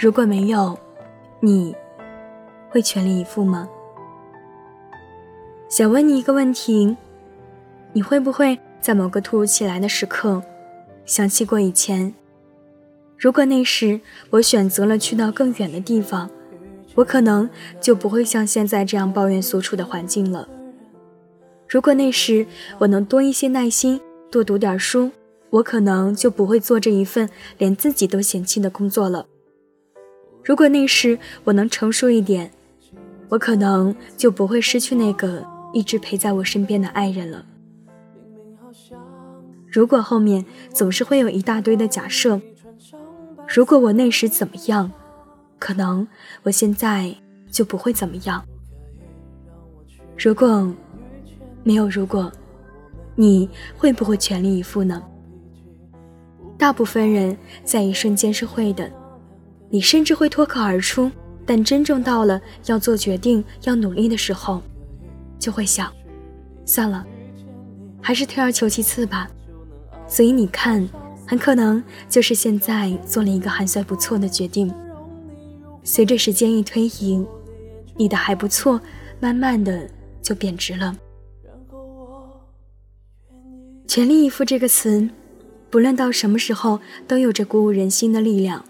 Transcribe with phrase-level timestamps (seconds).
[0.00, 0.78] 如果没有，
[1.40, 1.74] 你
[2.70, 3.68] 会全力以赴吗？
[5.68, 6.96] 想问你一个问题：
[7.92, 10.40] 你会不会在某个突如其来的时刻，
[11.04, 12.14] 想起过以前？
[13.16, 14.00] 如果那时
[14.30, 16.30] 我选择了去到更远的地方，
[16.94, 20.48] 我可能就不会像现在这样抱怨所处的环境了。
[21.68, 22.46] 如果那时
[22.78, 25.10] 我能多一些耐心，多读点书，
[25.50, 27.28] 我可能就不会做这一份
[27.58, 29.26] 连自己都嫌弃的工作了。
[30.48, 32.50] 如果那时我能成熟一点，
[33.28, 37.44] 我可能就不会失去那个一直陪在我身边的爱人了。
[39.70, 42.40] 如果后面总是会有一大堆的假设，
[43.46, 44.90] 如果我那时怎么样，
[45.58, 46.08] 可能
[46.44, 47.14] 我现在
[47.50, 48.42] 就不会怎么样。
[50.16, 50.66] 如果
[51.62, 52.32] 没有如果，
[53.16, 53.46] 你
[53.76, 55.02] 会不会全力以赴呢？
[56.56, 58.90] 大部分人在一瞬间是会的。
[59.70, 61.10] 你甚至会脱口而出，
[61.44, 64.62] 但真正到了要做决定、要努力的时候，
[65.38, 65.92] 就会想：
[66.64, 67.06] 算了，
[68.00, 69.30] 还是退而求其次吧。
[70.06, 70.88] 所以你看，
[71.26, 74.72] 很可能就是现在做了一个还算不错的决定。
[75.84, 77.26] 随着时间一推移，
[77.96, 78.80] 你的还不错，
[79.20, 79.88] 慢慢的
[80.22, 80.96] 就贬值了。
[83.86, 85.08] 全力以赴这个词，
[85.70, 88.64] 不论到什么时候，都有着鼓舞人心的力量。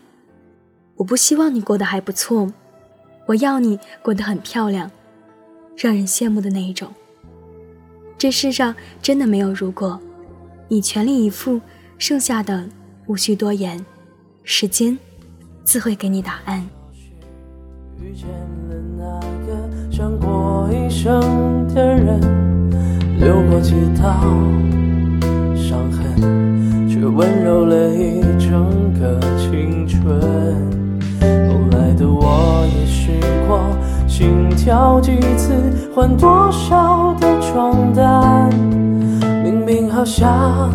[0.99, 2.53] 我不希望你过得还不错，
[3.27, 4.91] 我要你过得很漂亮，
[5.77, 6.93] 让人羡慕的那一种。
[8.19, 10.01] 这世上真的没有如果，
[10.67, 11.61] 你全力以赴，
[11.99, 12.69] 剩下的
[13.07, 13.87] 无需多言，
[14.43, 14.99] 时间
[15.63, 16.69] 自会给你答案。
[18.03, 18.27] 遇见
[18.69, 22.21] 了那个想过一生的人，
[23.21, 24.21] 流过几道
[25.55, 30.28] 伤痕，却温柔了一整个青春。
[34.69, 35.55] 跳几次
[35.95, 38.51] 换多少的床单，
[39.43, 40.71] 明明好想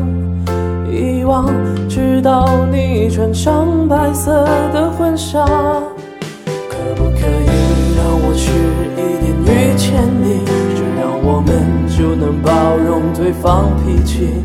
[0.91, 1.45] 遗忘，
[1.87, 5.45] 直到你穿上白色的婚纱。
[5.45, 7.45] 可不可以
[7.95, 8.49] 让我迟
[8.97, 10.41] 一点遇见你？
[10.73, 11.53] 这样我们
[11.87, 14.41] 就能包容对方脾气，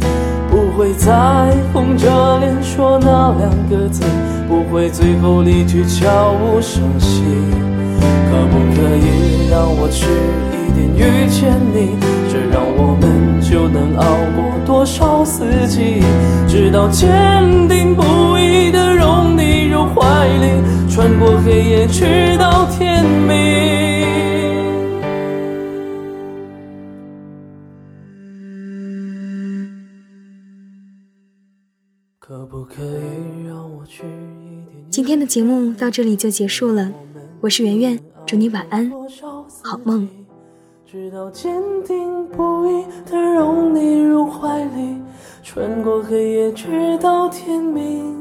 [0.50, 4.04] 不会再红着脸说那两个字。
[4.47, 7.22] 不会最后离去悄无声息，
[8.31, 8.88] 可不可
[9.58, 10.06] 让我迟
[10.54, 11.98] 一点遇见你？
[12.30, 14.04] 这让我们就能熬
[14.36, 16.00] 过多少四季，
[16.46, 24.06] 直到坚定不移的拥你入怀里，穿过黑夜直到天明。
[32.20, 34.04] 可不可以让我去？
[34.88, 36.92] 今天的节目到这里就结束了，
[37.40, 38.92] 我是圆圆，祝你晚安，
[39.62, 40.08] 好梦。
[40.86, 44.96] 直到坚定不移的拥你入怀里，
[45.42, 48.18] 穿过黑夜，直到天明。